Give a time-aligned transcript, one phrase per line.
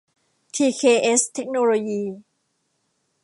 [0.53, 2.01] ที เค เอส เทคโนโลยี